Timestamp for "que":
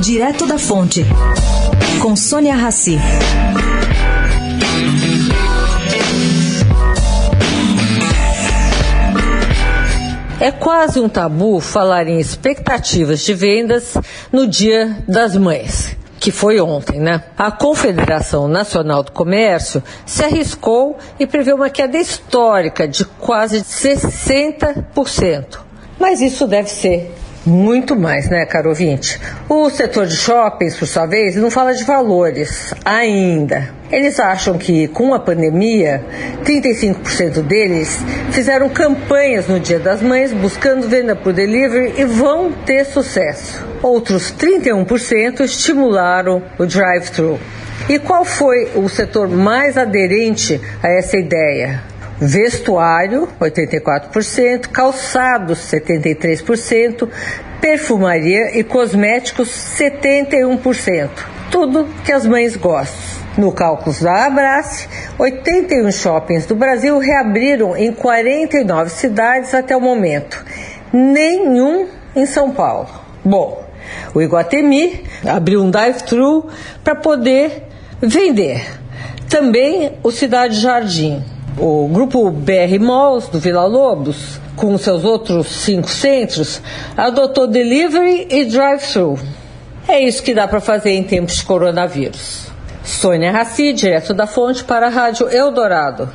16.18-16.30, 34.56-34.86, 62.04-62.12, 90.22-90.32